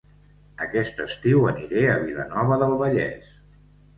[0.67, 3.29] Aquest estiu aniré a Vilanova del Vallès